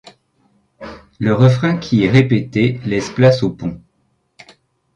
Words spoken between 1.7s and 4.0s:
qui est répété laisse place au pont.